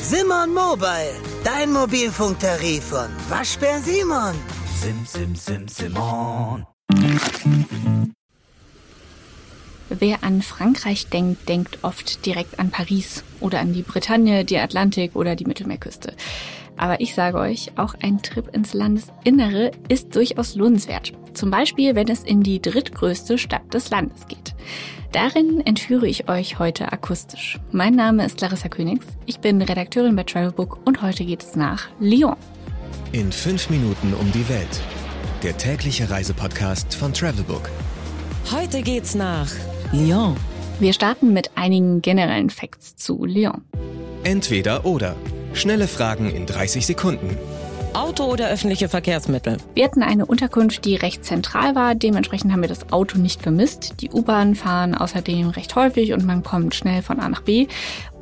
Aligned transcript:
Simon 0.00 0.54
Mobile, 0.54 1.14
dein 1.44 1.72
Mobilfunktarif 1.72 2.84
von 2.84 3.08
Waschbär 3.28 3.80
Simon. 3.80 4.34
Sim, 4.80 5.04
sim, 5.04 5.34
sim, 5.34 5.68
Simon. 5.68 6.66
Wer 9.88 10.22
an 10.22 10.42
Frankreich 10.42 11.08
denkt, 11.08 11.48
denkt 11.48 11.78
oft 11.82 12.24
direkt 12.26 12.58
an 12.58 12.70
Paris 12.70 13.24
oder 13.40 13.60
an 13.60 13.72
die 13.72 13.82
Bretagne, 13.82 14.44
die 14.44 14.58
Atlantik 14.58 15.16
oder 15.16 15.36
die 15.36 15.44
Mittelmeerküste. 15.44 16.14
Aber 16.76 17.00
ich 17.00 17.14
sage 17.14 17.38
euch, 17.38 17.72
auch 17.76 17.94
ein 18.02 18.22
Trip 18.22 18.54
ins 18.54 18.74
Landesinnere 18.74 19.70
ist 19.88 20.14
durchaus 20.14 20.54
lohnenswert. 20.54 21.12
Zum 21.32 21.50
Beispiel, 21.50 21.94
wenn 21.94 22.08
es 22.08 22.22
in 22.22 22.42
die 22.42 22.60
drittgrößte 22.60 23.38
Stadt 23.38 23.72
des 23.72 23.90
Landes 23.90 24.26
geht. 24.26 24.54
Darin 25.12 25.60
entführe 25.60 26.06
ich 26.06 26.28
euch 26.28 26.58
heute 26.58 26.92
akustisch. 26.92 27.58
Mein 27.72 27.94
Name 27.94 28.24
ist 28.26 28.40
Larissa 28.40 28.68
Königs, 28.68 29.06
ich 29.24 29.38
bin 29.38 29.62
Redakteurin 29.62 30.16
bei 30.16 30.24
Travelbook 30.24 30.78
und 30.84 31.00
heute 31.02 31.24
geht 31.24 31.42
es 31.42 31.56
nach 31.56 31.88
Lyon. 32.00 32.36
In 33.12 33.32
fünf 33.32 33.70
Minuten 33.70 34.12
um 34.14 34.30
die 34.32 34.48
Welt. 34.48 34.80
Der 35.42 35.56
tägliche 35.56 36.10
Reisepodcast 36.10 36.94
von 36.94 37.12
Travelbook. 37.12 37.70
Heute 38.52 38.82
geht's 38.82 39.14
nach 39.14 39.50
Lyon. 39.92 40.36
Wir 40.80 40.92
starten 40.92 41.32
mit 41.32 41.50
einigen 41.54 42.02
generellen 42.02 42.50
Facts 42.50 42.96
zu 42.96 43.24
Lyon. 43.24 43.62
Entweder 44.24 44.84
oder. 44.84 45.16
Schnelle 45.56 45.88
Fragen 45.88 46.28
in 46.28 46.44
30 46.44 46.84
Sekunden. 46.84 47.38
Auto 47.94 48.24
oder 48.24 48.50
öffentliche 48.50 48.90
Verkehrsmittel? 48.90 49.56
Wir 49.72 49.84
hatten 49.84 50.02
eine 50.02 50.26
Unterkunft, 50.26 50.84
die 50.84 50.96
recht 50.96 51.24
zentral 51.24 51.74
war. 51.74 51.94
Dementsprechend 51.94 52.52
haben 52.52 52.60
wir 52.60 52.68
das 52.68 52.92
Auto 52.92 53.16
nicht 53.16 53.40
vermisst. 53.40 54.02
Die 54.02 54.10
U-Bahnen 54.10 54.54
fahren 54.54 54.94
außerdem 54.94 55.48
recht 55.48 55.74
häufig 55.74 56.12
und 56.12 56.26
man 56.26 56.42
kommt 56.42 56.74
schnell 56.74 57.00
von 57.00 57.20
A 57.20 57.30
nach 57.30 57.40
B. 57.40 57.68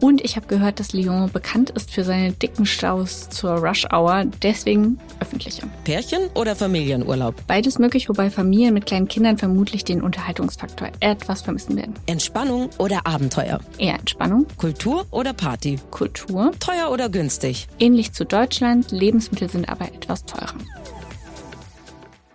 Und 0.04 0.22
ich 0.22 0.36
habe 0.36 0.46
gehört, 0.48 0.80
dass 0.80 0.92
Lyon 0.92 1.30
bekannt 1.32 1.70
ist 1.70 1.90
für 1.90 2.04
seine 2.04 2.32
dicken 2.32 2.66
Staus 2.66 3.30
zur 3.30 3.52
Rush 3.52 3.86
Hour, 3.90 4.26
deswegen 4.42 4.98
öffentliche. 5.18 5.62
Pärchen 5.84 6.28
oder 6.34 6.54
Familienurlaub? 6.54 7.34
Beides 7.46 7.78
möglich, 7.78 8.10
wobei 8.10 8.28
Familien 8.28 8.74
mit 8.74 8.84
kleinen 8.84 9.08
Kindern 9.08 9.38
vermutlich 9.38 9.82
den 9.82 10.02
Unterhaltungsfaktor 10.02 10.88
etwas 11.00 11.40
vermissen 11.40 11.78
werden. 11.78 11.94
Entspannung 12.04 12.68
oder 12.76 13.06
Abenteuer? 13.06 13.60
Eher 13.78 13.98
Entspannung. 13.98 14.44
Kultur 14.58 15.06
oder 15.10 15.32
Party? 15.32 15.78
Kultur. 15.90 16.52
Teuer 16.60 16.90
oder 16.92 17.08
günstig? 17.08 17.66
Ähnlich 17.78 18.12
zu 18.12 18.26
Deutschland, 18.26 18.90
Lebensmittel 18.90 19.48
sind 19.48 19.70
aber 19.70 19.86
etwas 19.86 20.26
teurer. 20.26 20.58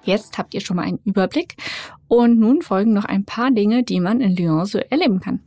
Jetzt 0.02 0.40
habt 0.40 0.56
ihr 0.56 0.62
schon 0.62 0.78
mal 0.78 0.86
einen 0.86 1.02
Überblick 1.06 1.56
und 2.08 2.40
nun 2.40 2.64
folgen 2.64 2.94
noch 2.94 3.06
ein 3.06 3.26
paar 3.26 3.52
Dinge, 3.52 3.84
die 3.84 4.00
man 4.00 4.22
in 4.22 4.36
Lyon 4.36 4.66
so 4.66 4.80
erleben 4.80 5.20
kann. 5.20 5.42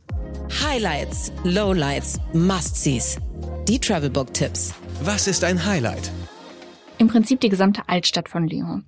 Highlights, 0.61 1.31
Lowlights, 1.43 2.19
Must-Sees. 2.33 3.17
Die 3.67 3.79
Travelbook-Tipps. 3.79 4.73
Was 5.01 5.27
ist 5.27 5.43
ein 5.43 5.65
Highlight? 5.65 6.11
Im 6.99 7.07
Prinzip 7.07 7.41
die 7.41 7.49
gesamte 7.49 7.81
Altstadt 7.87 8.29
von 8.29 8.47
Lyon. 8.47 8.85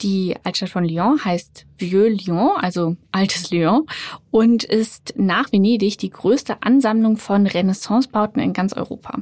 Die 0.00 0.34
Altstadt 0.44 0.70
von 0.70 0.84
Lyon 0.84 1.22
heißt 1.22 1.66
Vieux 1.78 2.08
Lyon, 2.24 2.56
also 2.56 2.96
altes 3.12 3.50
Lyon, 3.50 3.86
und 4.30 4.64
ist 4.64 5.14
nach 5.16 5.52
Venedig 5.52 5.98
die 5.98 6.10
größte 6.10 6.62
Ansammlung 6.62 7.16
von 7.16 7.46
Renaissancebauten 7.46 8.40
in 8.40 8.52
ganz 8.52 8.72
Europa. 8.72 9.18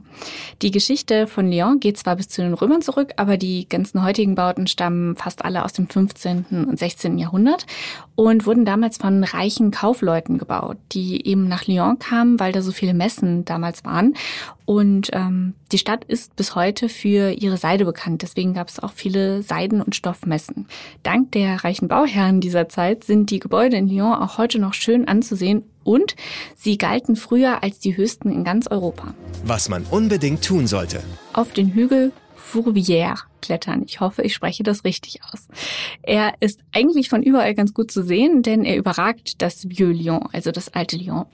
Die 0.62 0.70
Geschichte 0.70 1.26
von 1.26 1.50
Lyon 1.50 1.80
geht 1.80 1.98
zwar 1.98 2.16
bis 2.16 2.28
zu 2.28 2.42
den 2.42 2.54
Römern 2.54 2.82
zurück, 2.82 3.12
aber 3.16 3.36
die 3.36 3.68
ganzen 3.68 4.04
heutigen 4.04 4.34
Bauten 4.34 4.66
stammen 4.66 5.16
fast 5.16 5.44
alle 5.44 5.64
aus 5.64 5.72
dem 5.72 5.88
15. 5.88 6.66
und 6.68 6.78
16. 6.78 7.18
Jahrhundert 7.18 7.66
und 8.14 8.46
wurden 8.46 8.64
damals 8.64 8.98
von 8.98 9.24
reichen 9.24 9.70
Kaufleuten 9.70 10.38
gebaut, 10.38 10.76
die 10.92 11.26
eben 11.26 11.48
nach 11.48 11.66
Lyon 11.66 11.98
kamen, 11.98 12.40
weil 12.40 12.52
da 12.52 12.62
so 12.62 12.72
viele 12.72 12.94
Messen 12.94 13.44
damals 13.44 13.84
waren. 13.84 14.14
Und 14.64 15.08
ähm, 15.14 15.54
die 15.72 15.78
Stadt 15.78 16.04
ist 16.04 16.36
bis 16.36 16.54
heute 16.54 16.90
für 16.90 17.30
ihre 17.30 17.56
Seide 17.56 17.86
bekannt. 17.86 18.20
Deswegen 18.20 18.52
gab 18.52 18.68
es 18.68 18.78
auch 18.78 18.92
viele 18.92 19.42
Seiden- 19.42 19.80
und 19.80 19.96
Stoffmessen. 19.96 20.66
Dank 21.02 21.32
der 21.32 21.64
reichen 21.64 21.88
Bauherren 21.88 22.42
dieser 22.42 22.68
Zeit 22.68 23.04
sind 23.04 23.30
die 23.30 23.38
Gebäude 23.38 23.76
in 23.76 23.88
Lyon 23.88 24.12
auch 24.12 24.36
heute 24.36 24.58
noch 24.58 24.74
schön 24.74 24.97
anzusehen 25.06 25.62
und 25.84 26.16
sie 26.56 26.78
galten 26.78 27.14
früher 27.14 27.62
als 27.62 27.78
die 27.78 27.96
höchsten 27.96 28.30
in 28.30 28.44
ganz 28.44 28.66
Europa. 28.66 29.14
Was 29.44 29.68
man 29.68 29.84
unbedingt 29.90 30.44
tun 30.44 30.66
sollte. 30.66 31.02
Auf 31.32 31.52
den 31.52 31.74
Hügel 31.74 32.12
Fourvière 32.48 33.18
klettern. 33.40 33.84
Ich 33.86 34.00
hoffe, 34.00 34.22
ich 34.22 34.34
spreche 34.34 34.62
das 34.62 34.84
richtig 34.84 35.20
aus. 35.22 35.48
Er 36.02 36.34
ist 36.40 36.60
eigentlich 36.72 37.08
von 37.08 37.22
überall 37.22 37.54
ganz 37.54 37.74
gut 37.74 37.90
zu 37.90 38.02
sehen, 38.02 38.42
denn 38.42 38.64
er 38.64 38.76
überragt 38.76 39.42
das 39.42 39.68
Vieux 39.68 39.92
Lyon, 39.94 40.28
also 40.32 40.50
das 40.50 40.72
alte 40.74 40.96
Lyon. 40.96 41.26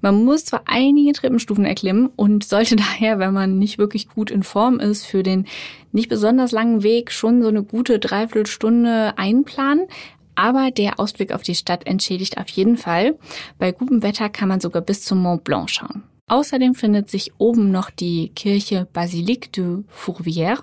Man 0.00 0.24
muss 0.24 0.44
zwar 0.44 0.62
einige 0.66 1.12
Treppenstufen 1.12 1.64
erklimmen 1.64 2.10
und 2.16 2.44
sollte 2.44 2.76
daher, 2.76 3.18
wenn 3.18 3.34
man 3.34 3.58
nicht 3.58 3.78
wirklich 3.78 4.08
gut 4.08 4.30
in 4.30 4.42
Form 4.42 4.78
ist, 4.78 5.06
für 5.06 5.22
den 5.22 5.46
nicht 5.92 6.08
besonders 6.08 6.52
langen 6.52 6.82
Weg 6.82 7.10
schon 7.10 7.42
so 7.42 7.48
eine 7.48 7.64
gute 7.64 7.98
Dreiviertelstunde 7.98 9.18
einplanen. 9.18 9.86
Aber 10.34 10.70
der 10.70 10.98
Ausblick 11.00 11.32
auf 11.32 11.42
die 11.42 11.54
Stadt 11.54 11.86
entschädigt 11.86 12.38
auf 12.38 12.48
jeden 12.48 12.76
Fall. 12.76 13.18
Bei 13.58 13.72
gutem 13.72 14.02
Wetter 14.02 14.28
kann 14.28 14.48
man 14.48 14.60
sogar 14.60 14.82
bis 14.82 15.04
zum 15.04 15.22
Mont 15.22 15.44
Blanc 15.44 15.70
schauen. 15.70 16.04
Außerdem 16.30 16.76
findet 16.76 17.10
sich 17.10 17.32
oben 17.38 17.72
noch 17.72 17.90
die 17.90 18.28
Kirche 18.28 18.86
Basilique 18.92 19.50
de 19.50 19.82
Fourvière, 19.88 20.58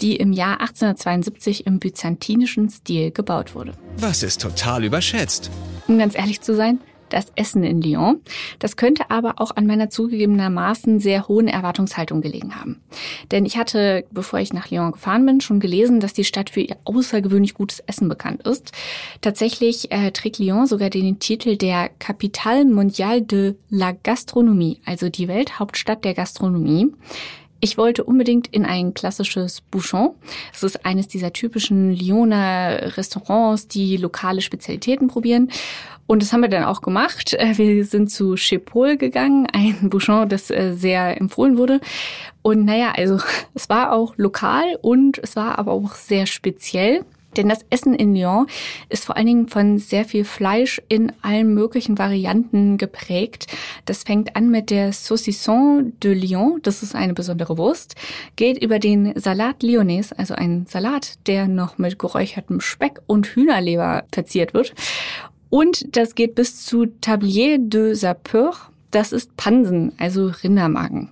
die 0.00 0.16
im 0.16 0.32
Jahr 0.32 0.60
1872 0.60 1.66
im 1.66 1.78
byzantinischen 1.78 2.68
Stil 2.68 3.12
gebaut 3.12 3.54
wurde. 3.54 3.74
Was 3.96 4.24
ist 4.24 4.40
total 4.40 4.82
überschätzt? 4.82 5.52
Um 5.86 5.98
ganz 5.98 6.16
ehrlich 6.16 6.40
zu 6.40 6.56
sein, 6.56 6.80
das 7.14 7.32
Essen 7.36 7.64
in 7.64 7.80
Lyon. 7.80 8.20
Das 8.58 8.76
könnte 8.76 9.10
aber 9.10 9.34
auch 9.38 9.56
an 9.56 9.66
meiner 9.66 9.90
zugegebenermaßen 9.90 11.00
sehr 11.00 11.28
hohen 11.28 11.48
Erwartungshaltung 11.48 12.20
gelegen 12.20 12.56
haben. 12.56 12.80
Denn 13.30 13.46
ich 13.46 13.56
hatte, 13.56 14.04
bevor 14.10 14.40
ich 14.40 14.52
nach 14.52 14.70
Lyon 14.70 14.92
gefahren 14.92 15.24
bin, 15.24 15.40
schon 15.40 15.60
gelesen, 15.60 16.00
dass 16.00 16.12
die 16.12 16.24
Stadt 16.24 16.50
für 16.50 16.60
ihr 16.60 16.76
außergewöhnlich 16.84 17.54
gutes 17.54 17.80
Essen 17.80 18.08
bekannt 18.08 18.46
ist. 18.46 18.72
Tatsächlich 19.20 19.90
äh, 19.92 20.10
trägt 20.10 20.38
Lyon 20.38 20.66
sogar 20.66 20.90
den 20.90 21.18
Titel 21.18 21.56
der 21.56 21.90
Capitale 21.98 22.64
Mondiale 22.64 23.22
de 23.22 23.54
la 23.70 23.92
Gastronomie, 23.92 24.80
also 24.84 25.08
die 25.08 25.28
Welthauptstadt 25.28 26.04
der 26.04 26.14
Gastronomie. 26.14 26.92
Ich 27.60 27.78
wollte 27.78 28.04
unbedingt 28.04 28.46
in 28.48 28.66
ein 28.66 28.94
klassisches 28.94 29.62
Bouchon. 29.62 30.10
Es 30.52 30.62
ist 30.62 30.84
eines 30.84 31.08
dieser 31.08 31.32
typischen 31.32 31.94
Lyoner 31.94 32.96
Restaurants, 32.96 33.68
die 33.68 33.96
lokale 33.96 34.42
Spezialitäten 34.42 35.08
probieren. 35.08 35.50
Und 36.06 36.22
das 36.22 36.32
haben 36.32 36.42
wir 36.42 36.48
dann 36.48 36.64
auch 36.64 36.82
gemacht. 36.82 37.32
Äh, 37.34 37.56
wir 37.56 37.84
sind 37.84 38.10
zu 38.10 38.36
Chez 38.36 38.60
Paul 38.64 38.96
gegangen, 38.96 39.46
ein 39.52 39.88
Bouchon, 39.88 40.28
das 40.28 40.50
äh, 40.50 40.74
sehr 40.74 41.18
empfohlen 41.18 41.56
wurde. 41.56 41.80
Und 42.42 42.64
naja, 42.64 42.92
also 42.94 43.18
es 43.54 43.68
war 43.68 43.92
auch 43.92 44.14
lokal 44.16 44.76
und 44.82 45.18
es 45.18 45.34
war 45.36 45.58
aber 45.58 45.72
auch 45.72 45.94
sehr 45.94 46.26
speziell. 46.26 47.04
Denn 47.36 47.48
das 47.48 47.64
Essen 47.70 47.94
in 47.94 48.14
Lyon 48.14 48.46
ist 48.88 49.04
vor 49.04 49.16
allen 49.16 49.26
Dingen 49.26 49.48
von 49.48 49.78
sehr 49.78 50.04
viel 50.04 50.24
Fleisch 50.24 50.80
in 50.88 51.12
allen 51.22 51.54
möglichen 51.54 51.98
Varianten 51.98 52.78
geprägt. 52.78 53.46
Das 53.84 54.04
fängt 54.04 54.36
an 54.36 54.50
mit 54.50 54.70
der 54.70 54.92
Saucisson 54.92 55.92
de 56.02 56.14
Lyon, 56.14 56.60
das 56.62 56.82
ist 56.82 56.94
eine 56.94 57.14
besondere 57.14 57.58
Wurst, 57.58 57.94
geht 58.36 58.62
über 58.62 58.78
den 58.78 59.18
Salat 59.18 59.62
Lyonnaise, 59.62 60.16
also 60.18 60.34
ein 60.34 60.66
Salat, 60.68 61.14
der 61.26 61.48
noch 61.48 61.78
mit 61.78 61.98
geräuchertem 61.98 62.60
Speck 62.60 63.00
und 63.06 63.26
Hühnerleber 63.26 64.04
verziert 64.12 64.54
wird. 64.54 64.74
Und 65.50 65.96
das 65.96 66.14
geht 66.14 66.34
bis 66.34 66.64
zu 66.64 66.86
Tablier 67.00 67.58
de 67.58 67.94
Sapeur, 67.94 68.54
das 68.90 69.12
ist 69.12 69.36
Pansen, 69.36 69.92
also 69.98 70.32
Rindermagen. 70.42 71.10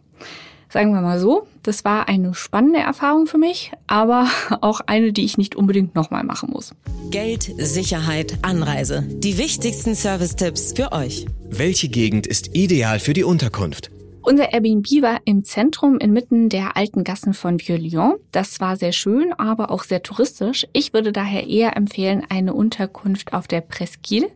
Sagen 0.73 0.95
wir 0.95 1.03
mal 1.03 1.21
so, 1.21 1.47
das 1.63 1.85
war 1.85 2.09
eine 2.09 2.33
spannende 2.33 2.79
Erfahrung 2.79 3.27
für 3.27 3.37
mich, 3.37 3.73
aber 3.87 4.27
auch 4.63 4.81
eine, 4.87 5.13
die 5.13 5.23
ich 5.23 5.37
nicht 5.37 5.55
unbedingt 5.55 5.95
nochmal 5.95 6.25
machen 6.25 6.49
muss. 6.51 6.73
Geld, 7.11 7.53
Sicherheit, 7.59 8.39
Anreise. 8.41 9.05
Die 9.07 9.37
wichtigsten 9.37 9.95
Service-Tipps 9.95 10.73
für 10.73 10.93
euch. 10.93 11.27
Welche 11.51 11.91
Gegend 11.91 12.27
ist 12.27 12.57
ideal 12.57 13.01
für 13.01 13.13
die 13.13 13.23
Unterkunft? 13.23 13.91
Unser 14.25 14.53
Airbnb 14.53 14.87
war 15.03 15.21
im 15.25 15.43
Zentrum 15.43 15.99
inmitten 15.99 16.49
der 16.49 16.77
alten 16.77 17.03
Gassen 17.03 17.35
von 17.35 17.59
Vieux-Lyon. 17.59 18.15
Das 18.31 18.61
war 18.61 18.77
sehr 18.77 18.93
schön, 18.93 19.33
aber 19.33 19.73
auch 19.73 19.83
sehr 19.83 20.01
touristisch. 20.01 20.65
Ich 20.73 20.93
würde 20.93 21.11
daher 21.11 21.49
eher 21.49 21.77
empfehlen, 21.77 22.23
eine 22.29 22.55
Unterkunft 22.55 23.33
auf 23.33 23.49
der 23.49 23.69
Presqu'île 23.69 24.29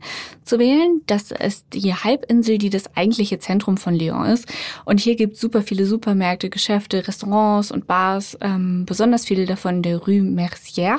zu 0.44 0.59
wählen. 0.59 1.03
Das 1.06 1.31
ist 1.31 1.67
die 1.73 1.94
Halbinsel, 1.94 2.59
die 2.59 2.69
das 2.69 2.97
eigentliche 2.97 3.38
Zentrum 3.38 3.77
von 3.77 3.94
Lyon 3.94 4.27
ist. 4.27 4.53
Und 4.85 4.99
hier 4.99 5.15
gibt 5.15 5.35
es 5.35 5.41
super 5.41 5.62
viele 5.62 5.87
Supermärkte, 5.87 6.50
Geschäfte, 6.50 7.06
Restaurants 7.06 7.71
und 7.71 7.87
Bars, 7.87 8.37
ähm, 8.41 8.87
besonders 8.87 9.25
viele 9.25 9.47
davon 9.47 9.83
der 9.83 9.99
Rue 9.99 10.21
Mercière. 10.21 10.99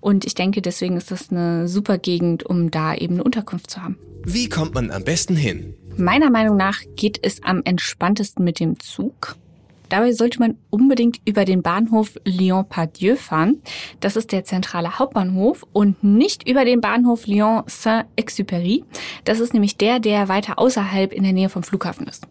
Und 0.00 0.24
ich 0.24 0.34
denke, 0.34 0.62
deswegen 0.62 0.96
ist 0.96 1.10
das 1.10 1.32
eine 1.32 1.66
super 1.66 1.98
Gegend, 1.98 2.46
um 2.46 2.70
da 2.70 2.94
eben 2.94 3.14
eine 3.14 3.24
Unterkunft 3.24 3.72
zu 3.72 3.82
haben. 3.82 3.98
Wie 4.24 4.48
kommt 4.48 4.74
man 4.74 4.92
am 4.92 5.02
besten 5.02 5.34
hin? 5.34 5.74
Meiner 6.00 6.30
Meinung 6.30 6.56
nach 6.56 6.78
geht 6.94 7.18
es 7.24 7.42
am 7.42 7.60
entspanntesten 7.64 8.44
mit 8.44 8.60
dem 8.60 8.78
Zug. 8.78 9.34
Dabei 9.88 10.12
sollte 10.12 10.38
man 10.38 10.56
unbedingt 10.70 11.18
über 11.24 11.44
den 11.44 11.60
Bahnhof 11.60 12.14
Lyon-Pardieu 12.24 13.16
fahren. 13.16 13.60
Das 13.98 14.14
ist 14.14 14.30
der 14.30 14.44
zentrale 14.44 15.00
Hauptbahnhof 15.00 15.66
und 15.72 16.04
nicht 16.04 16.48
über 16.48 16.64
den 16.64 16.80
Bahnhof 16.80 17.26
Lyon-Saint-Exupéry. 17.26 18.84
Das 19.24 19.40
ist 19.40 19.54
nämlich 19.54 19.76
der, 19.76 19.98
der 19.98 20.28
weiter 20.28 20.60
außerhalb 20.60 21.12
in 21.12 21.24
der 21.24 21.32
Nähe 21.32 21.48
vom 21.48 21.64
Flughafen 21.64 22.06
ist. 22.06 22.28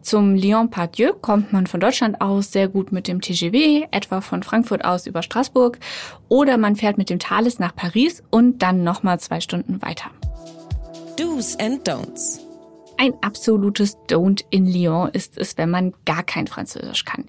Zum 0.00 0.36
Lyon 0.36 0.70
Pardieu 0.70 1.12
kommt 1.12 1.52
man 1.52 1.66
von 1.66 1.80
Deutschland 1.80 2.20
aus 2.20 2.52
sehr 2.52 2.68
gut 2.68 2.92
mit 2.92 3.08
dem 3.08 3.20
TGV, 3.20 3.88
etwa 3.90 4.20
von 4.20 4.44
Frankfurt 4.44 4.84
aus 4.84 5.08
über 5.08 5.22
Straßburg, 5.22 5.80
oder 6.28 6.56
man 6.56 6.76
fährt 6.76 6.98
mit 6.98 7.10
dem 7.10 7.18
Thales 7.18 7.58
nach 7.58 7.74
Paris 7.74 8.22
und 8.30 8.62
dann 8.62 8.84
nochmal 8.84 9.18
zwei 9.18 9.40
Stunden 9.40 9.82
weiter. 9.82 10.10
Do's 11.16 11.56
and 11.58 11.88
Don'ts. 11.88 12.51
Ein 12.96 13.14
absolutes 13.20 13.96
Don't 14.08 14.44
in 14.50 14.66
Lyon 14.66 15.10
ist 15.12 15.38
es, 15.38 15.58
wenn 15.58 15.70
man 15.70 15.92
gar 16.04 16.22
kein 16.22 16.46
Französisch 16.46 17.04
kann. 17.04 17.24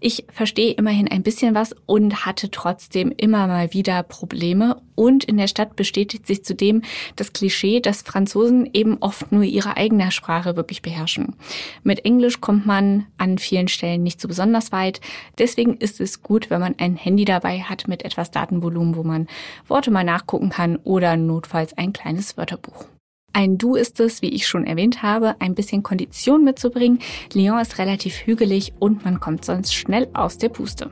Ich 0.00 0.24
verstehe 0.32 0.72
immerhin 0.72 1.08
ein 1.08 1.22
bisschen 1.22 1.54
was 1.54 1.74
und 1.86 2.24
hatte 2.24 2.50
trotzdem 2.50 3.12
immer 3.16 3.46
mal 3.46 3.72
wieder 3.74 4.02
Probleme. 4.02 4.80
Und 4.94 5.24
in 5.24 5.36
der 5.36 5.46
Stadt 5.46 5.76
bestätigt 5.76 6.26
sich 6.26 6.44
zudem 6.44 6.82
das 7.14 7.32
Klischee, 7.32 7.80
dass 7.80 8.02
Franzosen 8.02 8.68
eben 8.72 8.98
oft 9.00 9.30
nur 9.30 9.44
ihre 9.44 9.76
eigene 9.76 10.10
Sprache 10.10 10.56
wirklich 10.56 10.82
beherrschen. 10.82 11.36
Mit 11.84 12.04
Englisch 12.04 12.40
kommt 12.40 12.66
man 12.66 13.06
an 13.16 13.38
vielen 13.38 13.68
Stellen 13.68 14.02
nicht 14.02 14.20
so 14.20 14.28
besonders 14.28 14.72
weit. 14.72 15.00
Deswegen 15.38 15.76
ist 15.76 16.00
es 16.00 16.22
gut, 16.22 16.50
wenn 16.50 16.60
man 16.60 16.74
ein 16.78 16.96
Handy 16.96 17.24
dabei 17.24 17.60
hat 17.60 17.86
mit 17.86 18.04
etwas 18.04 18.30
Datenvolumen, 18.30 18.96
wo 18.96 19.04
man 19.04 19.28
Worte 19.68 19.90
mal 19.90 20.04
nachgucken 20.04 20.50
kann 20.50 20.76
oder 20.76 21.16
notfalls 21.16 21.76
ein 21.76 21.92
kleines 21.92 22.36
Wörterbuch. 22.36 22.86
Ein 23.32 23.58
Du 23.58 23.74
ist 23.74 24.00
es, 24.00 24.22
wie 24.22 24.30
ich 24.30 24.46
schon 24.46 24.66
erwähnt 24.66 25.02
habe, 25.02 25.36
ein 25.40 25.54
bisschen 25.54 25.82
Kondition 25.82 26.44
mitzubringen. 26.44 26.98
Lyon 27.32 27.60
ist 27.60 27.78
relativ 27.78 28.26
hügelig 28.26 28.72
und 28.78 29.04
man 29.04 29.20
kommt 29.20 29.44
sonst 29.44 29.74
schnell 29.74 30.08
aus 30.12 30.38
der 30.38 30.48
Puste. 30.48 30.90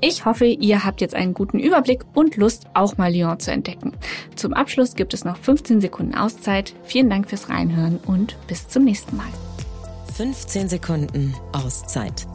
Ich 0.00 0.24
hoffe, 0.24 0.46
ihr 0.46 0.84
habt 0.84 1.00
jetzt 1.00 1.14
einen 1.14 1.32
guten 1.32 1.60
Überblick 1.60 2.04
und 2.14 2.36
Lust, 2.36 2.66
auch 2.74 2.96
mal 2.96 3.12
Lyon 3.12 3.38
zu 3.38 3.52
entdecken. 3.52 3.92
Zum 4.34 4.52
Abschluss 4.52 4.96
gibt 4.96 5.14
es 5.14 5.24
noch 5.24 5.36
15 5.36 5.80
Sekunden 5.80 6.16
Auszeit. 6.16 6.74
Vielen 6.82 7.08
Dank 7.08 7.28
fürs 7.28 7.48
Reinhören 7.48 8.00
und 8.06 8.36
bis 8.48 8.66
zum 8.66 8.84
nächsten 8.84 9.16
Mal. 9.16 9.28
15 10.16 10.68
Sekunden 10.68 11.34
Auszeit. 11.52 12.26